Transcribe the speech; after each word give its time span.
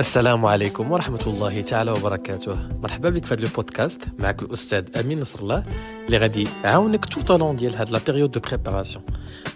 السلام 0.00 0.46
عليكم 0.46 0.92
ورحمة 0.92 1.20
الله 1.26 1.60
تعالى 1.60 1.90
وبركاته. 1.90 2.56
مرحبا 2.82 3.10
بك 3.10 3.24
في 3.24 3.34
هذا 3.34 3.42
البودكاست 3.42 4.00
معك 4.18 4.42
الأستاذ 4.42 4.84
أمين 5.00 5.20
نصر 5.20 5.38
الله 5.40 5.64
اللي 6.06 6.16
غادي 6.16 6.48
يعاونك 6.64 7.04
tout 7.04 7.20
au 7.20 7.32
long 7.32 7.56
ديال 7.56 7.76
هاد 7.76 7.90
la 7.90 8.00
période 8.06 8.30
de 8.30 8.40
préparation 8.40 9.04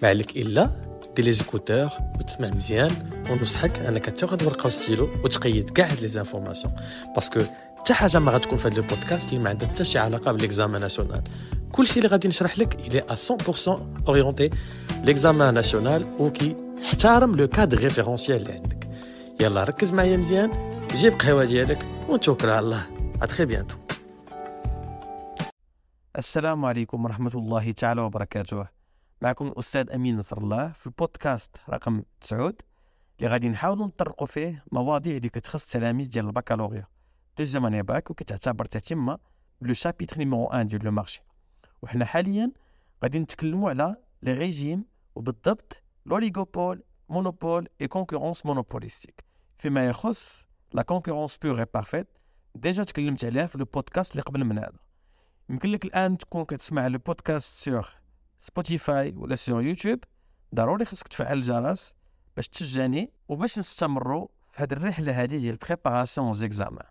ما 0.03 0.09
عليك 0.09 0.37
إلا 0.37 0.71
دير 1.17 1.25
les 1.25 1.33
écouteurs 1.33 1.89
وتسمع 2.19 2.49
مزيان 2.49 2.91
ونصحك 3.31 3.79
أنك 3.79 4.07
تاخذ 4.07 4.45
ورقه 4.47 4.67
وstylo 4.67 5.09
وتقيد 5.25 5.71
كاع 5.71 5.87
هاد 5.87 6.01
les 6.01 6.09
informations 6.09 6.75
parce 7.15 7.31
que 7.31 7.41
حتى 7.77 7.95
حاجة 7.95 8.19
ما 8.19 8.33
غتكون 8.33 8.59
في 8.59 8.69
هذا 8.69 8.77
البودكاست 8.77 9.29
اللي 9.29 9.45
ما 9.45 9.51
عندها 9.51 9.69
حتى 9.69 9.85
شي 9.85 9.99
علاقة 9.99 10.33
ب 10.33 10.38
l'examen 10.38 10.81
national 10.81 11.23
كلشي 11.73 11.97
اللي 11.97 12.09
غادي 12.09 12.29
نشرح 12.29 12.59
لك 12.59 12.75
il 12.75 12.99
est 12.99 13.11
à 13.11 13.15
100% 13.15 13.71
orienté 14.09 14.51
l'examen 15.05 15.55
national 15.55 16.07
وكي 16.19 16.57
احترم 16.85 17.37
le 17.37 17.49
cadre 17.49 17.79
référentiel 17.79 18.41
اللي 18.43 18.53
عندك 18.53 18.64
يلا 19.41 19.65
ركز 19.65 19.93
معايا 19.93 20.17
مزيان. 20.17 20.51
جيب 20.89 21.13
قهوة 21.13 21.45
ديالك 21.45 21.89
ونتوكل 22.09 22.49
على 22.49 22.59
الله. 22.59 22.83
à 23.23 23.27
très 23.27 23.47
bientôt 23.47 23.77
السلام 26.19 26.65
عليكم 26.65 27.05
ورحمة 27.05 27.31
الله 27.35 27.73
تعالى 27.73 28.01
وبركاته. 28.01 28.69
معكم 29.23 29.47
الأستاذ 29.49 29.91
أمين 29.91 30.17
نصر 30.17 30.39
الله 30.39 30.69
في 30.69 30.87
البودكاست 30.87 31.57
رقم 31.71 32.03
9 32.21 32.53
اللي 33.19 33.31
غادي 33.31 33.49
نحاولوا 33.49 33.87
نطرقوا 33.87 34.27
فيه 34.27 34.65
مواضيع 34.73 35.17
اللي 35.17 35.29
كتخص 35.29 35.65
التلاميذ 35.65 36.09
ديال 36.09 36.27
البكالوريا. 36.27 36.87
deuxième 37.39 37.67
année 37.67 37.83
bac 37.83 38.11
وكتعتبر 38.11 38.65
تتم 38.65 39.17
le 39.61 39.75
chapitre 39.75 40.19
numéro 40.19 40.45
1 40.45 40.69
ديال 40.69 40.85
le 40.85 40.91
marché 40.91 41.23
وحنا 41.83 42.05
حاليا 42.05 42.53
غادي 43.03 43.19
نتكلموا 43.19 43.71
على 43.71 43.97
les 44.23 44.33
régimes 44.33 44.85
وبالضبط 45.15 45.83
l'oligopole 46.07 46.83
monopole 47.09 47.69
et 47.81 47.89
concurrence 47.89 48.47
monopolistique 48.47 49.25
فيما 49.59 49.89
يخص 49.89 50.47
la 50.73 50.83
concurrence 50.83 51.37
pure 51.37 51.59
et 51.61 51.67
parfaite 51.75 52.09
déjà 52.55 52.85
تكلمت 52.85 53.25
عليها 53.25 53.47
في 53.47 53.59
le 53.59 53.65
podcast 53.65 54.13
اللي 54.13 54.23
قبل 54.23 54.45
من 54.45 54.59
هذا 54.59 54.79
يمكن 55.49 55.69
لك 55.69 55.85
الان 55.85 56.19
تكون 56.19 56.45
كتسمع 56.45 56.87
le 56.87 56.99
podcast 56.99 57.65
sur 57.65 57.89
Spotify 58.39 59.15
ولا 59.17 59.37
sur 59.37 59.63
YouTube 59.63 59.99
ضروري 60.55 60.85
خاصك 60.85 61.09
تفعل 61.09 61.39
الجرس 61.39 61.95
باش 62.37 62.49
تشجعني 62.49 63.13
وباش 63.29 63.59
نستمروا 63.59 64.29
في 64.53 64.63
هذه 64.63 64.73
الرحله 64.73 65.23
هذه 65.23 65.27
ديال 65.27 65.57
préparation 65.57 66.33
examens 66.33 66.87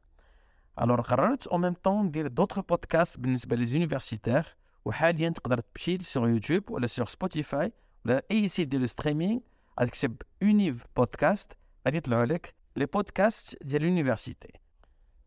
alors 0.81 1.01
قررت 1.01 1.47
au 1.47 1.57
même 1.57 1.73
temps 1.73 2.05
ندير 2.05 2.27
d'autres 2.27 2.59
podcasts 2.59 3.19
بالنسبة 3.19 3.55
les 3.55 3.65
universitaires 3.65 4.55
وحاليا 4.85 5.29
تقدر 5.29 5.59
تمشي 5.59 6.03
sur 6.03 6.29
YouTube 6.29 6.71
ولا 6.71 6.87
sur 6.87 7.05
Spotify 7.05 7.71
ولا 8.05 8.23
اي 8.31 8.47
site 8.47 8.67
ديال 8.67 8.89
streaming 8.89 9.39
غادي 9.79 9.91
تكتب 9.91 10.21
Univ 10.43 10.83
Podcast 10.97 11.53
غادي 11.85 11.97
يطلعوا 11.97 12.25
لك 12.25 12.53
les 12.75 12.85
podcasts 12.85 13.63
ديال 13.63 13.81
l'université 13.81 14.57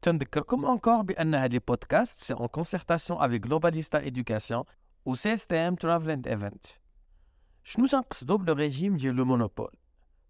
تنذكركم 0.02 0.66
encore 0.66 1.02
بان 1.02 1.34
هاد 1.34 1.52
les 1.52 1.58
podcasts 1.58 2.18
c'est 2.18 2.34
en 2.34 2.46
concertation 2.46 3.20
avec 3.22 3.40
Globalista 3.40 4.00
Education 4.00 4.64
و 5.04 5.14
CSTM 5.14 5.74
Travel 5.74 6.10
and 6.10 6.28
Event 6.28 6.66
شنو 7.64 7.86
تنقصدو 7.86 8.36
ب 8.36 8.41
le 8.41 8.52
régime 8.52 8.96
ديال 8.96 9.14
le 9.16 9.24
monopole 9.24 9.70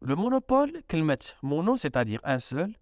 le 0.02 0.16
monopole 0.16 0.82
كلمة 0.90 1.26
mono 1.42 1.76
c'est-à-dire 1.76 2.20
un 2.26 2.38
seul 2.38 2.76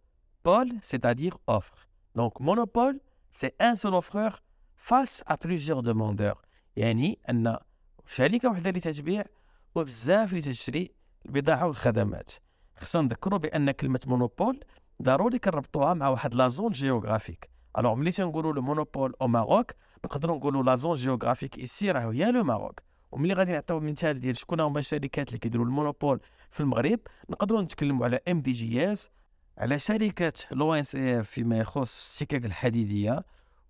pole 0.45 0.78
c'est-à-dire 0.83 1.34
offre 1.48 1.87
donc 2.14 2.41
monopole 2.41 3.00
c'est 3.33 3.47
un 3.47 3.75
seul 3.75 3.95
offreur 3.95 4.41
face 4.77 5.23
à 5.27 5.34
plusieurs 5.34 5.81
demandeurs 5.81 6.42
يعني 6.77 7.19
ان 7.31 7.59
شركة 8.07 8.49
وحدة 8.51 8.69
اللي 8.69 8.81
تتبيع 8.81 9.25
وبزاف 9.75 10.31
اللي 10.31 10.43
تشري 10.43 10.91
البضاعة 11.27 11.67
والخدمات. 11.67 12.30
خصنا 12.77 13.03
نذكروا 13.03 13.39
بأن 13.39 13.70
كلمة 13.70 14.00
monopole 14.06 14.61
ضروري 15.03 15.39
كنربطوها 15.39 15.94
مع 15.94 16.08
واحد 16.08 16.34
la 16.34 16.48
zone 16.48 16.73
géographique 16.73 17.50
alors 17.78 17.95
ملي 17.94 18.11
تنقولوا 18.11 18.53
le 18.53 18.62
monopole 18.62 19.14
au 19.20 19.28
Maroc 19.28 19.73
نقدروا 20.05 20.36
نقولوا 20.36 20.62
la 20.62 20.77
zone 20.77 20.97
géographique 20.97 21.59
ici 21.59 21.91
راه 21.91 22.12
هي 22.12 22.33
le 22.33 22.45
Maroc 22.45 22.81
وملي 23.12 23.34
غادي 23.34 23.53
نعطيو 23.53 23.81
مثال 23.81 24.21
ديال 24.21 24.37
شكون 24.37 24.60
هما 24.60 24.78
الشركات 24.78 25.28
اللي 25.28 25.38
كيديروا 25.38 25.66
ال 25.66 25.72
monopole 25.72 26.21
في 26.50 26.60
المغرب 26.60 27.00
نقدروا 27.31 27.62
نتكلموا 27.62 28.04
على 28.04 28.20
ام 28.28 28.41
دي 28.41 28.53
جي 28.53 28.93
اس 28.93 29.10
على 29.59 29.78
شركة 29.78 30.32
l'ONCF 30.50 31.31
فيما 31.31 31.59
يخص 31.59 31.81
السكك 31.81 32.44
الحديدية 32.44 33.25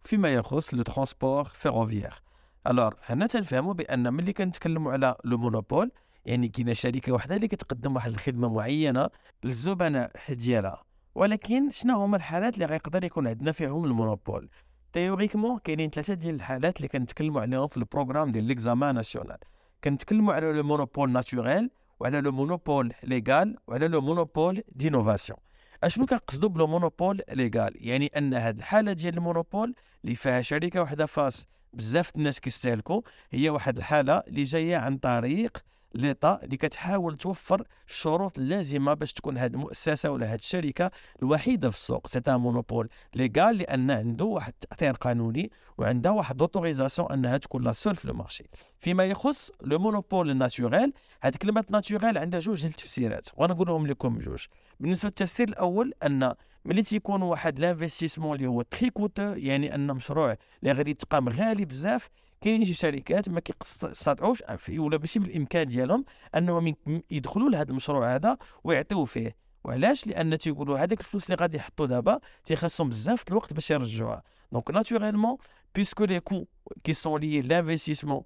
فيما 0.05 0.34
يخص 0.34 0.75
le 0.75 0.83
transport 0.83 1.45
ferroviaire 1.45 2.23
alors 2.67 2.93
هنا 3.06 3.27
تنفهموا 3.27 3.75
بأن 3.75 4.12
ملي 4.12 4.33
كنتكلموا 4.33 4.93
على 4.93 5.17
le 5.25 5.39
monopole 5.39 5.91
يعني 6.27 6.49
كاينة 6.49 6.73
شركة 6.73 7.12
واحدة 7.12 7.37
اللي 7.37 7.49
كتقدم 7.49 7.95
واحد 7.95 8.11
الخدمة 8.11 8.55
معينة 8.55 9.09
للزبناء 9.45 10.11
ديالها. 10.29 10.83
ولكن 11.15 11.71
شنو 11.71 11.97
هما 12.01 12.17
الحالات 12.17 12.55
اللي 12.55 12.65
غيقدر 12.67 13.05
يكون 13.05 13.29
عندنا 13.29 13.53
فيهم 13.53 13.85
ال 13.85 13.91
monopole؟ 13.91 14.49
théoriquement 14.93 15.59
كاينين 15.59 15.91
ثلاثة 15.91 16.15
ديال 16.15 16.35
الحالات 16.35 16.77
اللي 16.77 16.89
كنتكلموا 16.89 17.41
عليهم 17.41 17.67
في 17.67 17.77
ال 17.77 17.82
programme 17.82 18.33
ديال 18.33 18.45
l'examen 18.45 18.95
national. 18.95 19.39
كنتكلموا 19.85 20.35
على 20.35 20.53
le 20.53 20.62
monopole 20.62 21.11
naturel 21.12 21.71
وعلى 22.01 22.21
le 22.21 22.33
monopole 22.33 22.93
légal 23.03 23.57
وعلى 23.67 23.89
le 23.89 24.01
monopole 24.01 24.62
d'innovation. 24.73 25.39
أشنو 25.85 26.06
كنقصدوا 26.06 26.49
ب 26.49 26.55
le 26.55 26.67
monopole 26.67 27.23
légal؟ 27.33 27.75
يعني 27.77 28.06
أن 28.06 28.35
هاد 28.35 28.59
الحالة 28.59 28.93
ديال 28.93 29.15
ال 29.15 29.21
monopole 29.21 29.75
اللي 30.05 30.15
فيها 30.15 30.43
شركة 30.43 30.81
واحدة 30.81 31.06
face 31.07 31.47
بزاف 31.73 32.17
الناس 32.17 32.41
كيستهلكوا 32.41 33.01
هي 33.31 33.51
واحد 33.51 33.77
الحالة 33.77 34.19
اللي 34.19 34.43
جاية 34.43 34.77
عن 34.77 34.99
طريق 34.99 35.59
l'État 35.95 36.41
اللي 36.43 36.56
كتحاول 36.56 37.16
توفر 37.16 37.65
الشروط 37.88 38.38
اللازمه 38.38 38.94
باش 38.94 39.12
تكون 39.12 39.38
هذه 39.38 39.50
المؤسسة 39.53 40.10
ولا 40.10 40.27
هذه 40.27 40.38
الشركة 40.38 40.91
الوحيدة 41.22 41.71
في 41.71 41.77
السوق. 41.77 42.06
c'est 42.07 42.21
un 42.29 42.37
monopole 42.37 42.89
légal 43.15 43.57
لأن 43.59 43.91
عنده 43.91 44.25
واحد 44.25 44.53
التاثير 44.62 44.93
قانوني 44.93 45.50
وعندها 45.78 46.12
واحد 46.12 46.41
l'autorisation 46.41 47.12
أنها 47.12 47.37
تكون 47.37 47.65
la 47.65 47.73
seule 47.73 47.97
في 47.97 48.05
ال 48.05 48.10
marché 48.10 48.45
فيما 48.78 49.05
يخص 49.05 49.50
le 49.62 49.79
monopole 49.79 50.37
naturel 50.37 50.93
هذه 51.22 51.37
كلمه 51.37 51.65
naturel 51.71 52.19
عندها 52.19 52.41
جوج 52.41 52.65
التفسيرات. 52.65 53.28
وأنا 53.37 53.55
نقولهم 53.55 53.87
لكم 53.87 54.19
جوج. 54.19 54.47
بالنسبة 54.81 55.09
للتفسير 55.09 55.49
الأول 55.49 55.93
أن 56.03 56.34
ملي 56.65 56.82
تيكون 56.82 57.22
واحد 57.22 57.59
l'investissement 57.59 58.37
اللي 58.37 58.47
هو 58.47 58.62
très 58.62 58.91
يعني 59.37 59.75
أن 59.75 59.87
مشروع 59.87 60.37
اللي 60.62 60.72
غادي 60.72 60.91
يتقام 60.91 61.28
غالي 61.28 61.65
بزاف 61.65 62.11
كاينين 62.44 62.65
شي 62.65 62.75
شركات 62.75 63.28
ما 63.28 63.41
كيستطيعوش 63.41 64.43
ولا 64.78 64.99
ماشي 64.99 65.19
بالإمكان 65.19 65.66
ديالهم 65.66 66.05
انهم 66.37 66.75
يدخلوا 67.10 67.50
لهذا 67.50 67.71
المشروع 67.71 68.15
هذا 68.15 68.37
ويعطيو 68.65 69.05
فيه. 69.05 69.37
وعلاش؟ 69.65 70.06
لأن 70.06 70.38
تيقولوا 70.38 70.78
هذاك 70.78 71.00
الفلوس 71.00 71.25
اللي 71.25 71.37
غادي 71.41 71.56
يحطوا 71.56 71.87
دابا 71.87 72.21
تيخصهم 72.44 72.88
بزاف 72.88 73.25
الوقت 73.28 73.53
باش 73.53 73.71
يرجعوها. 73.71 74.22
donc 74.53 74.71
naturellement 74.71 75.37
puisque 75.75 76.05
les 76.05 76.21
coûts 76.21 76.47
qui 76.85 76.93
sont 76.93 77.21
les 77.21 77.43
l'investissement 77.43 78.23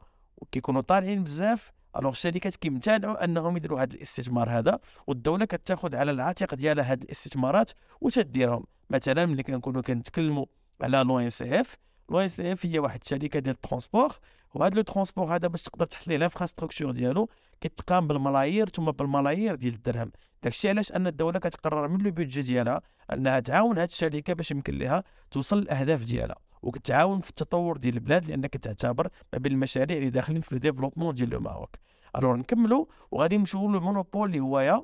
كيكونوا 0.52 0.80
طالعين 0.80 1.24
بزاف 1.24 1.72
alors 1.96 2.12
الشركات 2.12 2.56
كيمتنعوا 2.56 3.24
أنهم 3.24 3.56
يديروا 3.56 3.82
هذا 3.82 3.94
الاستثمار 3.94 4.50
هذا 4.50 4.78
والدولة 5.06 5.44
كتاخذ 5.44 5.96
على 5.96 6.10
العاتق 6.10 6.54
ديالها 6.54 6.92
هذه 6.92 7.02
الاستثمارات 7.02 7.70
وتديرهم. 8.00 8.64
مثلا 8.90 9.26
ملي 9.26 9.42
كنكونوا 9.42 9.82
كنتكلموا 9.82 10.46
على 10.80 10.98
لو 10.98 11.18
ان 11.18 11.30
سي 11.30 11.60
اف 11.60 11.76
لو 12.10 12.18
إس 12.18 12.40
إف 12.40 12.66
هي 12.66 12.78
واحد 12.78 13.00
الشركة 13.02 13.38
ديال 13.38 13.54
ال 13.54 13.60
transport 13.60 14.12
وهذا 14.54 14.74
le 14.74 14.82
transport 14.82 15.34
هذا 15.34 15.48
باش 15.48 15.62
تقدر 15.62 15.86
تحط 15.86 16.08
ليه 16.08 16.16
l'infrastructure 16.16 16.90
ديالو 16.90 17.28
كيتقام 17.60 18.06
بالملايير 18.06 18.68
ثم 18.68 18.90
بالملايير 18.90 19.54
ديال 19.54 19.74
الدرهم. 19.74 20.12
داكشي 20.42 20.68
علاش 20.68 20.92
أن 20.92 21.06
الدولة 21.06 21.38
كتقرر 21.38 21.88
من 21.88 21.98
le 22.02 22.10
budget 22.10 22.42
ديالها 22.42 22.80
أنها 23.12 23.40
تعاون 23.40 23.78
هذه 23.78 23.88
الشركة 23.88 24.32
باش 24.32 24.50
يمكن 24.50 24.78
لها 24.78 25.04
توصل 25.30 25.58
الاهداف 25.58 26.04
ديالها 26.04 26.36
وكتعاون 26.62 27.20
في 27.20 27.30
التطور 27.30 27.76
ديال 27.76 27.94
البلاد 27.94 28.26
لانك 28.26 28.56
تعتبر 28.56 29.08
ما 29.32 29.38
بين 29.38 29.52
المشاريع 29.52 29.96
اللي 29.96 30.10
داخلين 30.10 30.40
في 30.40 30.52
ال 30.52 30.57
développement 30.57 31.14
ديال 31.14 31.28
le 31.28 31.40
Maroc. 31.40 31.76
alors 32.16 32.36
نكملوا 32.36 32.86
وغادي 33.10 33.38
نمشيو 33.38 33.70
لل 33.70 33.82
monopole 33.82 34.28
اللي 34.28 34.40
هو 34.40 34.60
يا 34.60 34.82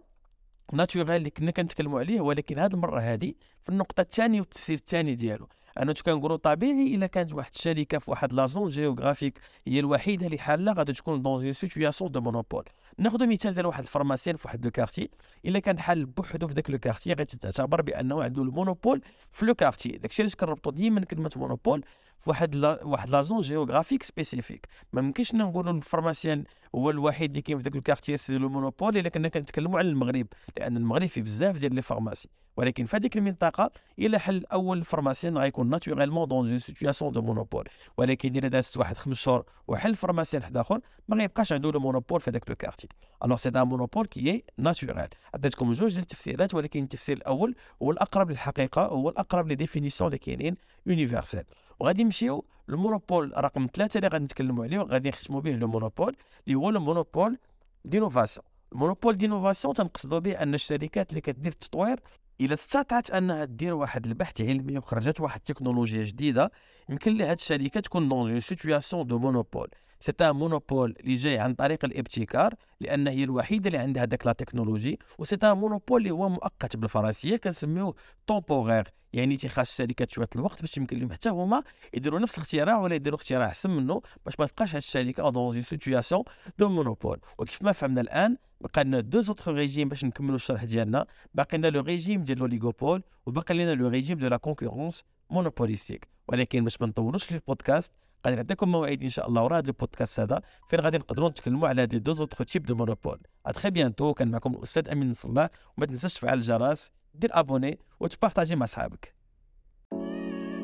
naturel 0.72 1.10
اللي 1.10 1.30
كنا 1.30 1.50
كنتكلموا 1.50 2.00
عليه 2.00 2.20
ولكن 2.20 2.58
هذه 2.58 2.74
المرة 2.74 3.00
هذه 3.00 3.34
في 3.64 3.68
النقطة 3.68 4.00
الثانية 4.00 4.40
والتفسير 4.40 4.76
الثاني 4.76 5.14
ديالو. 5.14 5.49
أنا 5.79 5.93
كنقولوا 5.93 6.37
طبيعي 6.37 6.94
إلا 6.94 7.06
كانت 7.06 7.32
واحد 7.32 7.50
الشركة 7.55 7.99
في 7.99 8.11
واحد 8.11 8.32
la 8.32 8.46
zone 8.46 8.69
géographique 8.69 9.38
هي 9.67 9.81
الوحيدة 9.81 10.26
اللي 10.26 10.38
حالة 10.38 10.73
غادي 10.73 10.93
تكون 10.93 11.23
dans 11.22 11.44
une 11.44 11.52
situation 11.52 12.11
de 12.11 12.20
monopole 12.20 12.64
ناخذ 12.99 13.26
مثال 13.26 13.55
ديال 13.55 13.67
واحد 13.67 13.82
ال 13.82 13.87
pharmacien 13.87 14.37
في 14.37 14.49
واحد 14.49 14.65
le 14.64 14.70
quartier 14.70 15.11
إلا 15.44 15.59
كان 15.59 15.79
حال 15.79 16.06
بوحدو 16.06 16.49
في 16.49 16.55
ذاك 16.55 16.65
quartier 16.64 17.12
غتعتبر 17.12 17.82
بأنه 17.82 18.23
عنده 18.23 18.43
ال 18.43 18.49
monopole 18.49 19.00
في 19.32 19.47
le 19.46 19.55
quartier 19.55 19.88
داكشي 19.88 20.23
علاش 20.23 20.35
كنربطوا 20.35 20.73
ديما 20.73 21.00
كلمة 21.05 21.31
monopole 21.37 21.84
في 22.19 22.31
واحد 22.31 22.55
لا 22.55 22.85
واحد 22.85 23.11
la 23.11 23.22
zone 23.22 23.40
géographique 23.40 24.02
spécifique 24.02 24.66
ما 24.93 25.00
يمكنش 25.00 25.35
نقولوا 25.35 25.73
ال 25.72 25.79
pharmacien 25.79 26.44
هو 26.75 26.91
الوحيد 26.91 27.31
اللي 27.31 27.43
كاين 27.43 27.59
في 27.59 27.65
ذاك 27.65 27.76
ال 27.76 27.81
quartier 27.81 28.16
c'est 28.16 28.38
le 28.38 28.49
monopole 28.49 28.96
إلا 28.97 29.09
كنا 29.09 29.29
كنتكلموا 29.29 29.79
على 29.79 29.88
المغرب 29.88 30.26
لأن 30.59 30.76
المغرب 30.76 31.06
فيه 31.06 31.23
بزاف 31.23 31.59
ديال 31.59 31.75
les 31.75 31.82
pharmacies 31.82 32.28
ولكن 32.56 32.84
في 32.86 32.96
هذيك 32.96 33.16
المنطقة 33.16 33.70
إلى 33.98 34.18
حل 34.18 34.44
أول 34.52 34.84
pharmacien 34.84 35.38
غيكون 35.38 35.70
naturellement 35.70 36.28
dans 36.28 36.49
une 36.49 36.58
situation 36.58 37.12
de 37.12 37.22
monopole. 37.22 37.69
ولكن 37.96 38.36
الا 38.36 38.48
دازت 38.48 38.76
واحد 38.76 38.96
خمس 38.96 39.16
شهور 39.16 39.44
وحل 39.68 39.94
pharmacien 39.94 40.43
حدا 40.42 40.60
آخر 40.60 40.80
ما 41.08 41.16
غيبقاش 41.16 41.52
عنده 41.52 41.70
le 41.72 41.81
monopole 41.81 42.20
في 42.20 42.30
هذاك 42.30 42.50
le 42.50 42.56
quartier 42.56 42.88
alors 43.25 43.37
c'est 43.37 43.49
un 43.49 43.62
monopole 43.62 44.06
qui 44.06 44.31
est 44.31 44.44
naturel 44.58 45.08
عطيتكم 45.34 45.72
جوج 45.72 45.90
ديال 45.90 46.02
التفسيرات 46.02 46.54
ولكن 46.54 46.82
التفسير 46.82 47.16
الأول 47.16 47.54
هو 47.82 47.90
الأقرب 47.90 48.30
للحقيقة 48.30 48.86
هو 48.86 49.08
الأقرب 49.08 49.48
les 49.49 49.55
définitions 49.55 50.08
اللي 50.08 50.18
كاينين 50.18 50.56
universelles 50.87 51.44
وغادي 51.80 52.04
نمشيو 52.04 52.44
لل 52.69 52.81
monopole 52.81 53.32
رقم 53.36 53.66
ثلاثة 53.74 53.98
اللي 53.98 54.08
غادي 54.08 54.24
نتكلموا 54.24 54.64
عليه 54.64 54.78
وغادي 54.78 55.08
نختموا 55.08 55.40
به 55.40 55.52
le 55.52 55.69
monopole 55.69 56.16
اللي 56.46 56.58
هو 56.58 56.70
ال 56.70 56.78
monopole 56.78 57.38
d'innovation 57.84 58.46
ال 58.72 58.77
monopole 58.77 59.16
d'innovation 59.16 59.75
تنقصدوا 59.74 60.18
به 60.18 60.42
أن 60.42 60.54
الشركات 60.54 61.10
اللي 61.10 61.20
كدير 61.20 61.52
التطوير 61.52 62.00
إلا 62.40 62.54
استطاعت 62.54 63.10
انها 63.10 63.44
دير 63.44 63.75
واحد 63.75 64.06
البحث 64.06 64.40
علمي 64.40 64.78
وخرجت 64.78 65.20
واحد 65.20 65.38
التكنولوجيا 65.38 66.02
جديدة 66.04 66.50
يمكن 66.88 67.16
لهاد 67.16 67.36
الشركة 67.38 67.81
تكون 67.81 68.08
dans 68.08 68.31
une 68.31 68.40
situation 68.40 69.06
de 69.06 69.19
monopole 69.19 69.69
c'est 70.00 70.12
un 70.20 70.31
monopole 70.31 70.94
اللي 71.00 71.14
جاي 71.14 71.38
عن 71.38 71.54
طريق 71.54 71.84
الابتكار 71.84 72.54
لأن 72.81 73.08
هي 73.08 73.25
الوحيدة 73.25 73.66
اللي 73.66 73.78
عندها 73.78 74.04
داك 74.04 74.26
la 74.26 74.32
technologie 74.32 74.99
و 75.19 75.21
c'est 75.21 75.37
un 75.43 75.56
monopole 75.56 76.00
اللي 76.00 76.10
هو 76.10 76.28
مؤقت 76.28 76.76
بالفرنسية 76.76 77.36
كنسميوه 77.36 77.94
temporaire 78.26 78.88
يعني 79.12 79.36
تيخاص 79.36 79.70
الشركات 79.70 80.10
شوية 80.10 80.28
الوقت 80.36 80.60
باش 80.60 80.76
يمكن 80.76 80.98
لهم 80.98 81.12
حتى 81.12 81.28
هما 81.28 81.62
يديروا 81.94 82.19
نفس 82.19 82.38
الاختراع 82.38 82.78
ولا 82.78 82.94
يديروا 82.94 83.19
اختراع 83.19 83.46
أحسن 83.46 83.70
منه 83.70 84.02
باش 84.25 84.40
ما 84.40 84.46
تبقاش 84.46 84.70
هاد 84.70 84.76
الشركة 84.76 85.30
dans 85.31 85.62
situation 85.62 86.22
de 86.58 86.69
monopole 86.69 87.20
وكيف 87.38 87.62
ما 87.62 87.72
فهمنا 87.72 88.00
الآن 88.00 88.37
بقى 88.60 88.84
لنا 88.84 89.00
deux 89.00 89.20
autres 89.20 89.55
régimes 89.55 89.88
باش 89.88 90.04
نكملوا 90.04 90.34
الشرح 90.37 90.64
ديالنا. 90.64 91.06
باقي 91.34 91.58
لنا 91.58 91.66
le 91.66 91.81
régime 91.81 92.25
ديال 92.25 92.38
l'oligopole 92.38 93.02
وباقي 93.26 93.54
لنا 93.54 93.75
le 93.75 93.88
régime 93.88 94.19
de 94.19 94.26
la 94.26 94.37
concurrence 94.37 95.05
monopolistique 95.31 96.13
ولكن 96.29 96.65
باش 96.65 96.81
ما 96.81 96.87
نطولوش 96.87 97.25
في 97.25 97.35
البودكاست 97.35 97.93
غادي 98.26 98.37
نعطيكم 98.37 98.69
موعد 98.69 99.03
إن 99.03 99.09
شاء 99.09 99.29
الله 99.29 99.43
ورا 99.43 99.59
هذا 99.59 99.67
البودكاست 99.67 100.21
هذا 100.21 100.41
فين 100.71 100.81
غادي 100.81 100.99
نقدروا 100.99 101.29
نتكلموا 101.29 101.69
على 101.69 101.82
هاد 101.82 102.03
deux 102.02 102.14
autres 102.14 102.44
types 102.44 102.62
de 102.62 102.75
monopole 102.75 103.20
à 103.46 103.52
très 103.52 103.70
bientôt 103.70 104.14
كان 104.15 104.31
معكم 104.31 104.55
الأستاذ 104.55 104.88
أمين 104.88 105.11
نصر 105.11 105.29
الله. 105.29 105.49
وما 105.76 105.87
تنساش 105.87 106.15
تفعل 106.15 106.38
الجرس 106.38 106.91
دير 107.15 107.31
abonner 107.32 107.78
وتبارطاجي 108.00 108.56
مع 108.56 108.67
صحابك 108.67 109.15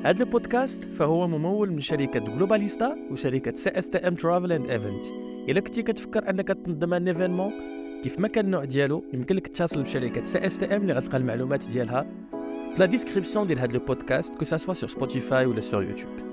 هذا 0.05 0.25
البودكاست 0.25 0.85
فهو 0.85 1.29
ممول 1.29 1.73
من 1.73 1.81
شركة 1.81 2.21
Globalista 2.21 2.97
وشركة 3.11 3.53
CSTM 3.53 4.15
Travel 4.15 4.53
and 4.53 4.71
Event 4.71 5.05
إلا 5.49 5.61
كنتي 5.61 5.83
كتفكر 5.83 6.31
أنك 6.31 6.49
تنظم 6.49 6.95
un 6.95 7.09
événement 7.09 7.53
كيف 8.03 8.19
ما 8.19 8.29
كان 8.29 8.45
النوع 8.45 8.65
ديالو 8.65 9.05
يمكن 9.13 9.37
لك 9.37 9.47
تتصل 9.47 9.83
بشركة 9.83 10.25
CSTM 10.25 10.83
اللي 10.83 10.93
غتلقى 10.93 11.17
المعلومات 11.17 11.65
ديالها. 11.67 12.30
في 12.75 12.81
la 12.81 12.87
description 12.87 13.47
ديال 13.47 13.59
هذا 13.59 13.75
ال 13.75 13.82
podcast 13.82 14.35
que 14.35 14.45
ce 14.45 14.55
soit 14.55 14.75
sur 14.75 14.91
Spotify 14.91 15.47
ولا 15.47 15.61
sur 15.61 15.83
YouTube 15.83 16.30